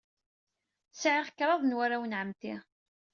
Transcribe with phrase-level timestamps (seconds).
[1.01, 2.53] Sɛiɣ kraḍ n warraw n ɛemmti.